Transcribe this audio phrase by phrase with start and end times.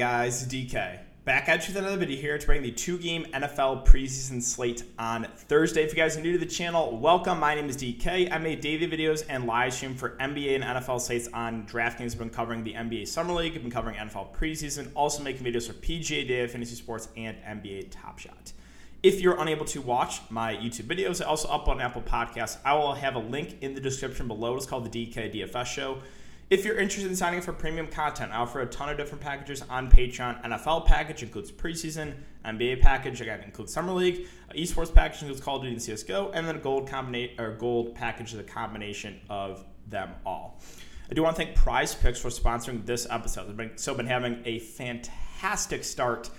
[0.00, 0.46] guys?
[0.46, 0.98] DK.
[1.26, 4.82] Back at you with another video here to bring the two game NFL preseason slate
[4.98, 5.82] on Thursday.
[5.82, 7.38] If you guys are new to the channel, welcome.
[7.38, 8.32] My name is DK.
[8.32, 12.12] I make daily videos and live stream for NBA and NFL slates on DraftKings.
[12.12, 15.66] I've been covering the NBA Summer League, I've been covering NFL preseason, also making videos
[15.66, 18.54] for PGA Day Fantasy Sports and NBA Top Shot.
[19.02, 22.56] If you're unable to watch my YouTube videos, I also upload on Apple Podcasts.
[22.64, 24.56] I will have a link in the description below.
[24.56, 25.98] It's called the DK DFS Show.
[26.50, 29.22] If you're interested in signing up for premium content, I offer a ton of different
[29.22, 30.42] packages on Patreon.
[30.42, 32.14] NFL package includes preseason,
[32.44, 34.26] NBA package again includes summer league,
[34.56, 37.94] esports package includes Call of Duty and CS:GO, and then a gold combination or gold
[37.94, 40.60] package is a combination of them all.
[41.08, 43.48] I do want to thank Prize Picks for sponsoring this episode.
[43.48, 46.30] I've been, so been having a fantastic start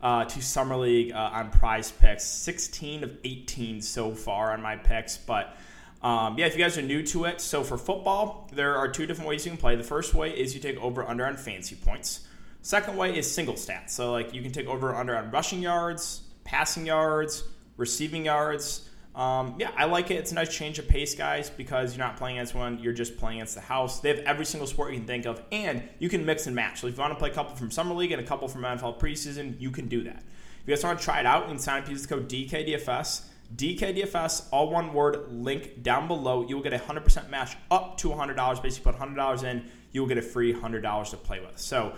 [0.00, 4.76] uh, to summer league uh, on Prize Picks, 16 of 18 so far on my
[4.76, 5.58] picks, but
[6.02, 9.06] um, yeah, if you guys are new to it, so for football, there are two
[9.06, 9.74] different ways you can play.
[9.74, 12.26] The first way is you take over under on fancy points.
[12.62, 13.90] Second way is single stats.
[13.90, 17.44] So like you can take over under on rushing yards, passing yards,
[17.76, 18.88] receiving yards.
[19.14, 20.14] Um, yeah, I like it.
[20.14, 23.16] It's a nice change of pace, guys, because you're not playing against one, you're just
[23.16, 23.98] playing against the house.
[23.98, 26.80] They have every single sport you can think of, and you can mix and match.
[26.80, 28.62] So if you want to play a couple from summer league and a couple from
[28.62, 30.22] NFL preseason, you can do that.
[30.62, 32.28] If you guys want to try it out, you can sign up use the code
[32.28, 33.24] DKDFS.
[33.56, 36.46] DKDFS, all one word, link down below.
[36.46, 38.62] You will get a 100% match up to $100.
[38.62, 41.58] Basically, put $100 in, you will get a free $100 to play with.
[41.58, 41.94] So,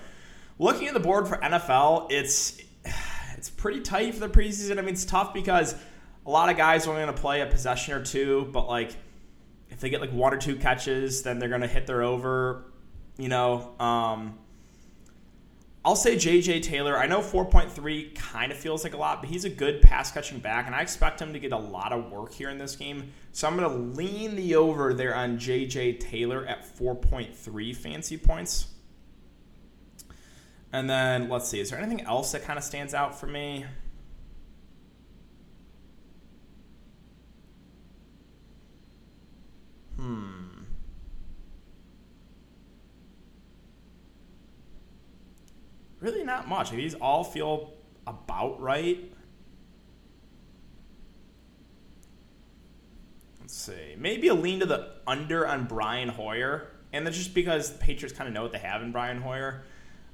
[0.59, 2.61] looking at the board for NFL, it's
[3.37, 4.78] it's pretty tight for the preseason.
[4.78, 5.75] I mean, it's tough because
[6.27, 8.95] a lot of guys are only going to play a possession or two, but like
[9.71, 12.65] if they get like one or two catches, then they're going to hit their over.
[13.17, 14.39] You know, um,
[15.83, 16.98] I'll say JJ Taylor.
[16.98, 20.38] I know 4.3 kind of feels like a lot, but he's a good pass catching
[20.38, 23.12] back, and I expect him to get a lot of work here in this game.
[23.32, 28.69] So I'm going to lean the over there on JJ Taylor at 4.3 fancy points.
[30.71, 33.65] And then let's see, is there anything else that kind of stands out for me?
[46.10, 46.71] Really, not much.
[46.71, 47.75] These all feel
[48.06, 49.12] about right.
[53.41, 53.94] Let's see.
[53.98, 56.69] Maybe a lean to the under on Brian Hoyer.
[56.93, 59.62] And that's just because the Patriots kind of know what they have in Brian Hoyer.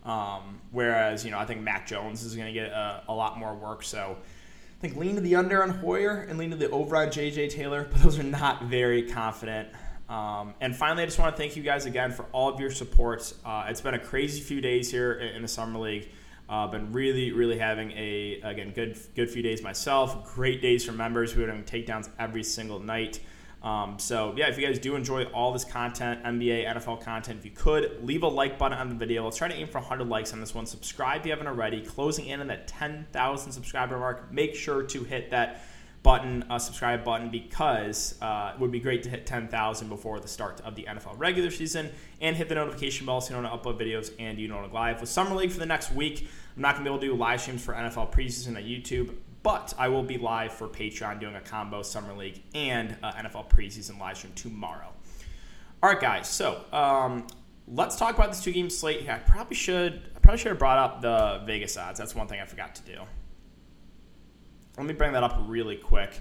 [0.05, 3.39] Um, whereas, you know, I think Mac Jones is going to get a, a, lot
[3.39, 3.83] more work.
[3.83, 7.09] So I think lean to the under on Hoyer and lean to the over on
[7.09, 7.89] JJ Taylor.
[7.91, 9.69] But those are not very confident.
[10.09, 12.71] Um, and finally, I just want to thank you guys again for all of your
[12.71, 13.33] support.
[13.45, 16.09] Uh, it's been a crazy few days here in the summer league.
[16.49, 20.33] Uh, been really, really having a again good, good few days myself.
[20.35, 23.19] Great days for members who are doing takedowns every single night.
[23.65, 27.45] Um, so yeah, if you guys do enjoy all this content, NBA, NFL content, if
[27.45, 29.25] you could leave a like button on the video.
[29.25, 30.67] Let's try to aim for 100 likes on this one.
[30.67, 31.81] Subscribe if you haven't already.
[31.81, 34.33] Closing in on that 10,000 subscriber mark.
[34.33, 35.63] Make sure to hit that
[36.07, 40.29] button, a subscribe button, because uh, it would be great to hit 10,000 before the
[40.29, 41.91] start of the NFL regular season,
[42.21, 45.01] and hit the notification bell so you don't upload videos and you don't live.
[45.01, 47.15] With Summer League for the next week, I'm not going to be able to do
[47.21, 51.35] live streams for NFL preseason on YouTube, but I will be live for Patreon doing
[51.35, 54.93] a combo Summer League and uh, NFL preseason live stream tomorrow.
[55.83, 56.29] All right, guys.
[56.29, 57.27] So um,
[57.67, 59.03] let's talk about this two game slate.
[59.03, 60.03] Yeah, I probably should.
[60.15, 61.99] I probably should have brought up the Vegas odds.
[61.99, 63.01] That's one thing I forgot to do.
[64.77, 66.21] Let me bring that up really quick.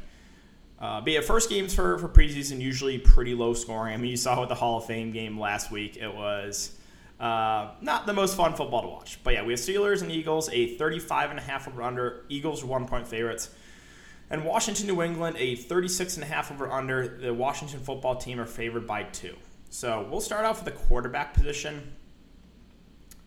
[0.80, 3.94] Uh, but yeah, first games for, for preseason usually pretty low scoring.
[3.94, 6.78] I mean, you saw with the Hall of Fame game last week, it was
[7.20, 9.20] uh, not the most fun football to watch.
[9.24, 12.26] But yeah, we have Steelers and Eagles, a 35 and a half over under.
[12.30, 13.50] Eagles are one point favorites.
[14.30, 17.20] And Washington, New England, a 36 and a half over under.
[17.20, 19.36] The Washington football team are favored by two.
[19.70, 21.94] So we'll start off with the quarterback position.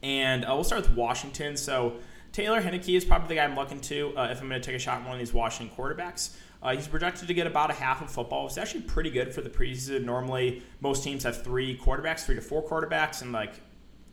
[0.03, 1.57] And uh, we'll start with Washington.
[1.57, 1.97] So
[2.33, 4.77] Taylor Heinicke is probably the guy I'm looking to uh, if I'm going to take
[4.77, 6.37] a shot on one of these Washington quarterbacks.
[6.63, 8.47] Uh, he's projected to get about a half of football.
[8.47, 10.05] It's actually pretty good for the preseason.
[10.05, 13.61] Normally, most teams have three quarterbacks, three to four quarterbacks, and like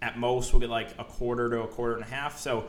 [0.02, 2.38] at most we'll get like a quarter to a quarter and a half.
[2.38, 2.68] So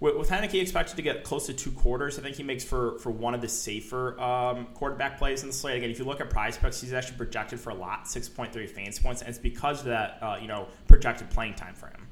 [0.00, 3.10] with, with expected to get close to two quarters, I think he makes for for
[3.10, 5.76] one of the safer um, quarterback plays in the slate.
[5.76, 8.52] Again, if you look at prize picks, he's actually projected for a lot, six point
[8.52, 11.86] three fantasy points, and it's because of that uh, you know projected playing time for
[11.86, 12.08] him.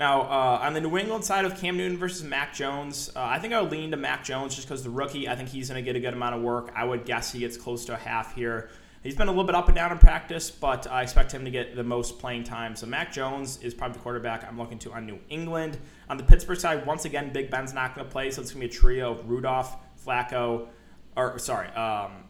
[0.00, 3.38] Now, uh, on the New England side of Cam Newton versus Mac Jones, uh, I
[3.38, 5.76] think I would lean to Mac Jones just because the rookie, I think he's going
[5.76, 6.72] to get a good amount of work.
[6.74, 8.70] I would guess he gets close to a half here.
[9.02, 11.50] He's been a little bit up and down in practice, but I expect him to
[11.50, 12.76] get the most playing time.
[12.76, 15.76] So Mac Jones is probably the quarterback I'm looking to on New England.
[16.08, 18.66] On the Pittsburgh side, once again, Big Ben's not going to play, so it's going
[18.66, 20.68] to be a trio of Rudolph, Flacco,
[21.14, 22.24] or sorry, um,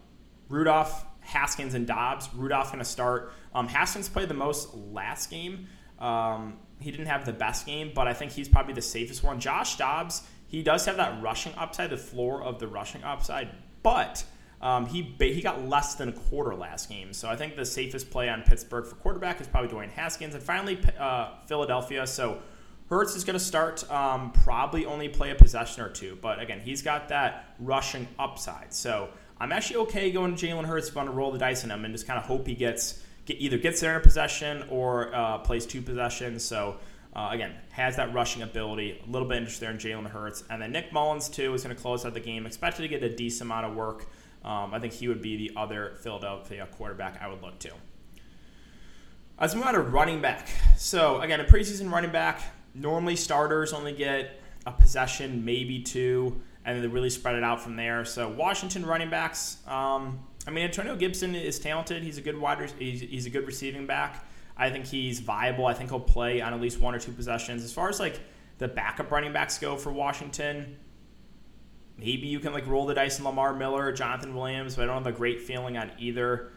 [0.48, 2.30] Rudolph, Haskins, and Dobbs.
[2.34, 3.32] Rudolph going to start.
[3.54, 5.68] Um, Haskins played the most last game.
[6.00, 9.40] Um, he didn't have the best game, but I think he's probably the safest one.
[9.40, 13.50] Josh Dobbs, he does have that rushing upside, the floor of the rushing upside,
[13.82, 14.24] but
[14.60, 17.12] um, he he got less than a quarter last game.
[17.12, 20.34] So I think the safest play on Pittsburgh for quarterback is probably Dwayne Haskins.
[20.34, 22.06] And finally, uh, Philadelphia.
[22.06, 22.40] So
[22.90, 26.18] Hurts is going to start, um, probably only play a possession or two.
[26.20, 28.74] But again, he's got that rushing upside.
[28.74, 29.08] So
[29.40, 31.70] I'm actually okay going to Jalen Hurts if I want to roll the dice on
[31.70, 34.64] him and just kind of hope he gets get, either gets there in a possession
[34.68, 36.44] or uh, plays two possessions.
[36.44, 36.76] So
[37.14, 39.00] uh, again, has that rushing ability.
[39.06, 41.74] A little bit interested there in Jalen Hurts, and then Nick Mullens too is going
[41.74, 42.46] to close out the game.
[42.46, 44.06] Expected to get a decent amount of work.
[44.44, 47.72] Um, I think he would be the other Philadelphia quarterback I would look to.
[49.40, 50.48] Let's move on to running back.
[50.76, 52.42] So again, a preseason running back,
[52.74, 57.60] normally starters only get a possession, maybe two, and then they really spread it out
[57.60, 58.04] from there.
[58.04, 59.58] So Washington running backs.
[59.66, 62.02] Um, I mean, Antonio Gibson is talented.
[62.02, 62.72] He's a good wide.
[62.78, 64.24] He's, he's a good receiving back.
[64.56, 65.66] I think he's viable.
[65.66, 67.64] I think he'll play on at least one or two possessions.
[67.64, 68.20] As far as like
[68.58, 70.76] the backup running backs go for Washington,
[71.96, 74.86] maybe you can like roll the dice on Lamar Miller or Jonathan Williams, but I
[74.86, 76.52] don't have a great feeling on either.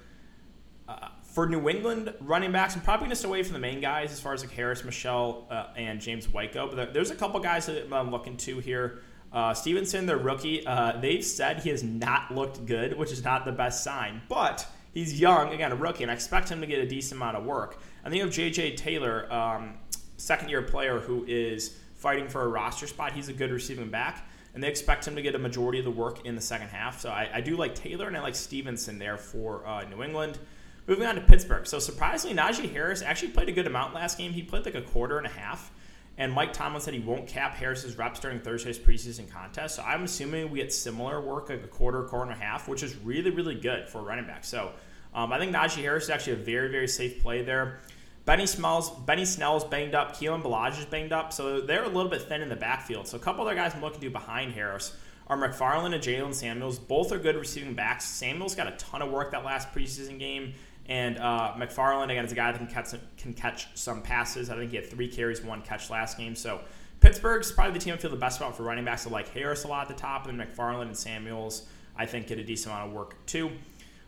[0.87, 3.79] Uh, for New England running backs, I'm probably going to stay away from the main
[3.79, 6.67] guys as far as like Harris, Michel, uh, and James White go.
[6.67, 9.01] But there's a couple guys that I'm looking to here.
[9.33, 13.45] Uh, Stevenson, the rookie, uh, they've said he has not looked good, which is not
[13.45, 14.21] the best sign.
[14.29, 17.37] But he's young, again, a rookie, and I expect him to get a decent amount
[17.37, 17.81] of work.
[18.03, 18.75] And then you have J.J.
[18.75, 19.73] Taylor, um,
[20.17, 23.13] second year player who is fighting for a roster spot.
[23.13, 25.91] He's a good receiving back, and they expect him to get a majority of the
[25.91, 26.99] work in the second half.
[27.01, 30.37] So I, I do like Taylor and I like Stevenson there for uh, New England.
[30.85, 31.65] Moving on to Pittsburgh.
[31.65, 34.33] So surprisingly, Najee Harris actually played a good amount last game.
[34.33, 35.71] He played like a quarter and a half.
[36.17, 39.75] And Mike Tomlin said he won't cap Harris's reps during Thursday's preseason contest.
[39.75, 42.83] So I'm assuming we get similar work, like a quarter, quarter and a half, which
[42.83, 44.43] is really, really good for a running back.
[44.43, 44.71] So
[45.15, 47.79] um, I think Najee Harris is actually a very, very safe play there.
[48.25, 50.15] Benny Smells, Benny Snell's banged up.
[50.15, 51.33] Kalen Ballage is banged up.
[51.33, 53.07] So they're a little bit thin in the backfield.
[53.07, 54.95] So a couple other guys I'm looking to behind Harris
[55.27, 56.79] are McFarland and Jaylen Samuels.
[56.79, 58.05] Both are good receiving backs.
[58.05, 60.53] Samuels got a ton of work that last preseason game.
[60.87, 64.49] And uh, McFarland, again, is a guy that can catch, can catch some passes.
[64.49, 66.35] I think he had three carries, one catch last game.
[66.35, 66.59] So
[66.99, 69.07] Pittsburgh's probably the team I feel the best about for running backs.
[69.07, 72.27] I like Harris a lot at the top, and then McFarland and Samuels, I think,
[72.27, 73.51] get a decent amount of work too.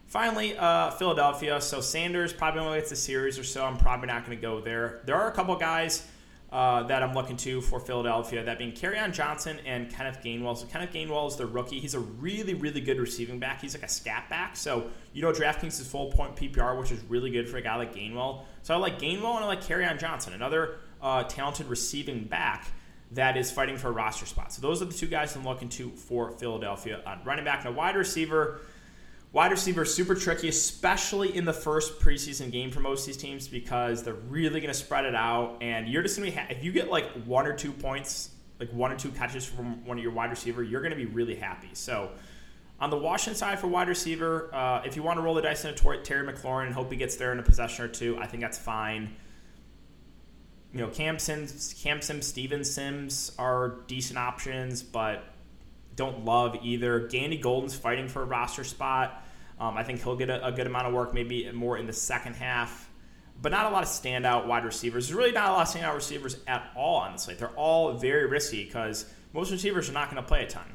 [0.08, 1.60] Finally, uh, Philadelphia.
[1.62, 3.66] So Sanders probably only gets a series or so.
[3.66, 5.02] I'm probably not going to go there.
[5.06, 6.08] There are a couple guys
[6.52, 10.58] uh, that I'm looking to for Philadelphia, that being Kerryon Johnson and Kenneth Gainwell.
[10.58, 11.80] So Kenneth Gainwell is the rookie.
[11.80, 13.62] He's a really, really good receiving back.
[13.62, 14.56] He's like a scat back.
[14.56, 17.76] So you know DraftKings is full point PPR, which is really good for a guy
[17.76, 18.44] like Gainwell.
[18.64, 22.68] So I like Gainwell and I like Kerryon Johnson, another uh, talented receiving back
[23.12, 24.52] that is fighting for a roster spot.
[24.52, 27.66] So those are the two guys I'm looking to for Philadelphia on running back.
[27.66, 28.62] and a wide receiver.
[29.36, 33.50] Wide receiver super tricky, especially in the first preseason game for most of these teams
[33.50, 36.48] because they're really going to spread it out, and you're just going to be ha-
[36.50, 38.30] if you get like one or two points,
[38.62, 41.06] like one or two catches from one of your wide receiver, you're going to be
[41.06, 41.70] really happy.
[41.74, 42.12] So.
[42.78, 45.64] On the Washington side for wide receiver, uh, if you want to roll the dice
[45.64, 48.28] in a Terry McLaurin and hope he gets there in a possession or two, I
[48.28, 49.16] think that's fine.
[50.74, 55.24] You know, Cam Sims, Cam Sims, Steven Sims are decent options, but
[55.96, 57.08] don't love either.
[57.08, 59.25] Gandy Golden's fighting for a roster spot.
[59.60, 61.94] Um, I think he'll get a, a, good amount of work, maybe more in the
[61.94, 62.90] second half,
[63.42, 65.08] but not a lot of standout wide receivers.
[65.08, 67.40] There's really not a lot of standout receivers at all on the slate.
[67.40, 70.66] They're all very risky because most receivers are not going to play a ton.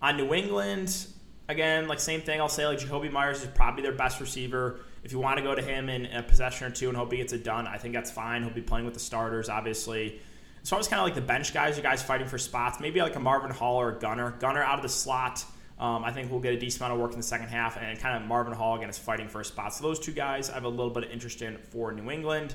[0.00, 1.06] On New England,
[1.50, 2.40] again, like same thing.
[2.40, 4.80] I'll say like Jakobi Myers is probably their best receiver.
[5.02, 7.18] If you want to go to him in a possession or two and hope he
[7.18, 8.42] gets it done, I think that's fine.
[8.42, 10.20] He'll be playing with the starters, obviously.
[10.62, 13.00] As far as kind of like the bench guys, you guys fighting for spots, maybe
[13.00, 14.32] like a Marvin Hall or a Gunner.
[14.40, 15.44] Gunner out of the slot
[15.80, 17.98] um, I think we'll get a decent amount of work in the second half, and
[17.98, 19.74] kind of Marvin Hall again is fighting for a spot.
[19.74, 22.54] So those two guys I have a little bit of interest in for New England.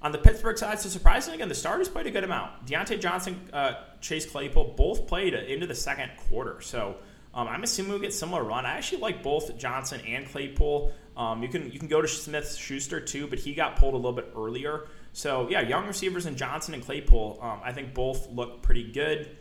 [0.00, 2.66] On the Pittsburgh side, so surprisingly, again, the starters played a good amount.
[2.66, 6.60] Diontae Johnson, uh, Chase Claypool both played into the second quarter.
[6.60, 6.96] So
[7.34, 8.64] um, I'm assuming we'll get similar run.
[8.64, 10.92] I actually like both Johnson and Claypool.
[11.16, 13.96] Um, you can you can go to Smith Schuster too, but he got pulled a
[13.96, 14.86] little bit earlier.
[15.12, 19.36] So yeah, young receivers in Johnson and Claypool, um, I think both look pretty good.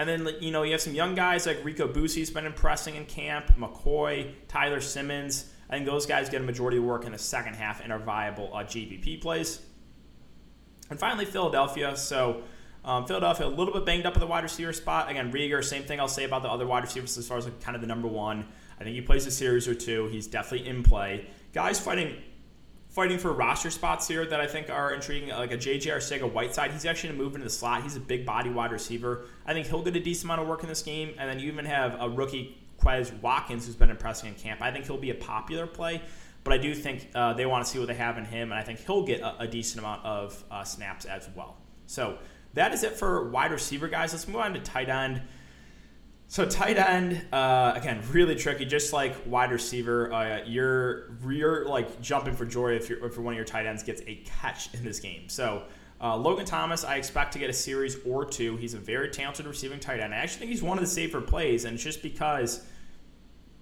[0.00, 3.04] And then you know you have some young guys like Rico Bussey's been impressing in
[3.04, 5.52] camp, McCoy, Tyler Simmons.
[5.68, 7.98] I think those guys get a majority of work in the second half and are
[7.98, 8.64] viable uh,
[9.20, 9.60] plays.
[10.88, 11.98] And finally, Philadelphia.
[11.98, 12.44] So
[12.82, 15.10] um, Philadelphia a little bit banged up at the wide receiver spot.
[15.10, 17.60] Again, Reagor, same thing I'll say about the other wide receivers as far as like
[17.60, 18.46] kind of the number one.
[18.80, 20.08] I think he plays a series or two.
[20.08, 21.26] He's definitely in play.
[21.52, 22.16] Guys fighting
[22.90, 26.72] fighting for roster spots here that I think are intriguing, like a JJ Arcega Whiteside.
[26.72, 27.82] He's actually going to move into the slot.
[27.82, 29.26] He's a big body wide receiver.
[29.46, 31.14] I think he'll get a decent amount of work in this game.
[31.16, 34.60] And then you even have a rookie Quez Watkins who's been impressing in camp.
[34.60, 36.02] I think he'll be a popular play.
[36.42, 38.58] but I do think uh, they want to see what they have in him, and
[38.58, 41.58] I think he'll get a, a decent amount of uh, snaps as well.
[41.86, 42.18] So
[42.54, 44.12] that is it for wide receiver guys.
[44.12, 45.22] Let's move on to tight end.
[46.30, 48.64] So tight end, uh, again, really tricky.
[48.64, 53.36] Just like wide receiver, uh, you're you're like jumping for joy if, if one of
[53.36, 55.28] your tight ends gets a catch in this game.
[55.28, 55.64] So
[56.00, 58.56] uh, Logan Thomas, I expect to get a series or two.
[58.58, 60.14] He's a very talented receiving tight end.
[60.14, 62.64] I actually think he's one of the safer plays, and it's just because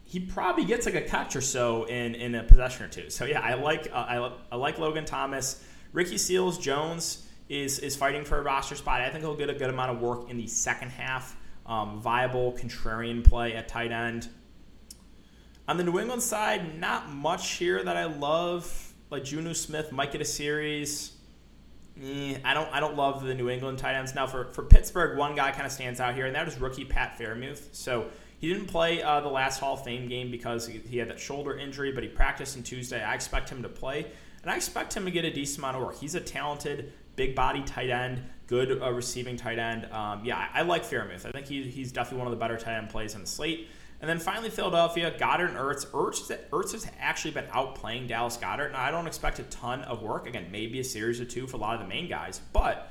[0.04, 3.08] he probably gets like a catch or so in in a possession or two.
[3.08, 5.64] So yeah, I like uh, I, I like Logan Thomas.
[5.94, 9.00] Ricky Seals Jones is is fighting for a roster spot.
[9.00, 11.34] I think he'll get a good amount of work in the second half
[11.68, 14.28] um, viable contrarian play at tight end.
[15.68, 18.94] On the New England side, not much here that I love.
[19.10, 21.12] Like Jonnu Smith might get a series.
[22.02, 24.14] Eh, I don't I don't love the New England tight ends.
[24.14, 26.84] Now for, for Pittsburgh, one guy kind of stands out here, and that is rookie
[26.84, 27.74] Pat Freiermuth.
[27.74, 28.06] So
[28.38, 31.56] he didn't play uh, the last Hall of Fame game because he had that shoulder
[31.56, 33.02] injury, but he practiced on Tuesday.
[33.02, 34.06] I expect him to play,
[34.42, 35.98] and I expect him to get a decent amount of work.
[35.98, 39.84] He's a talented, big body tight end good uh, receiving tight end.
[39.92, 41.26] Um, yeah, I, I like Freiermuth.
[41.26, 43.68] I think he, he's definitely one of the better tight end plays on the slate.
[44.00, 45.86] And then finally, Philadelphia, Goedert and Ertz.
[45.88, 50.02] Ertz, Ertz has actually been outplaying Dallas Goedert, Now, I don't expect a ton of
[50.02, 50.26] work.
[50.26, 52.90] Again, maybe a series or two for a lot of the main guys, but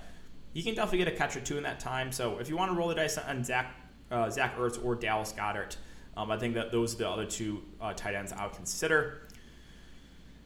[0.53, 2.11] he can definitely get a catch or two in that time.
[2.11, 3.73] So if you want to roll the dice on Zach,
[4.11, 5.77] uh, Zach Ertz or Dallas Goedert,
[6.15, 9.26] um, I think that those are the other two uh, tight ends I would consider.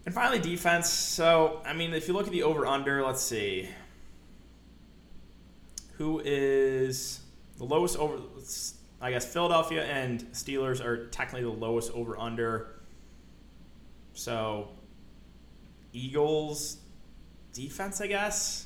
[0.06, 0.90] And finally, defense.
[0.90, 3.70] So, I mean, if you look at the over under, let's see
[6.02, 7.20] who is
[7.58, 8.18] the lowest over.
[9.00, 12.82] I guess Philadelphia and Steelers are technically the lowest over under.
[14.14, 14.70] So
[15.94, 16.78] Eagles
[17.54, 18.66] defense, I guess.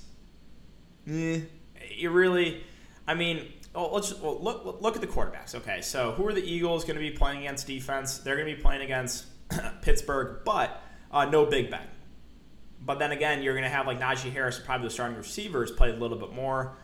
[1.07, 1.41] Eh,
[1.89, 2.63] you really,
[3.05, 5.55] I mean, oh, let's well, look look at the quarterbacks.
[5.55, 8.19] Okay, so who are the Eagles going to be playing against defense?
[8.19, 9.25] They're going to be playing against
[9.81, 10.74] Pittsburgh, but
[11.15, 11.87] uh, no Big Ben.
[12.79, 15.89] But then again, you're going to have like Najee Harris, probably the starting receivers, play
[15.89, 16.77] a little bit more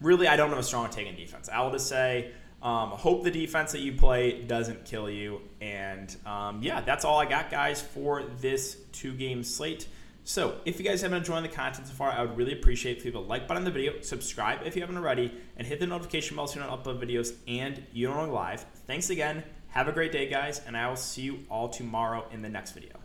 [0.00, 1.48] really, I don't have a strong take in defense.
[1.48, 5.40] I will just say, um, hope the defense that you play doesn't kill you.
[5.60, 9.88] And um, yeah, that's all I got, guys, for this two game slate.
[10.26, 13.04] So, if you guys haven't enjoying the content so far, I would really appreciate if
[13.04, 15.80] you leave a like button on the video, subscribe if you haven't already, and hit
[15.80, 18.64] the notification bell so you don't upload videos and you don't live.
[18.86, 19.44] Thanks again.
[19.68, 22.72] Have a great day, guys, and I will see you all tomorrow in the next
[22.72, 23.03] video.